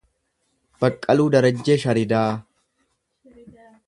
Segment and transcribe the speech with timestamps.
[0.85, 2.27] Baqqaluu Darajjee Sharidaa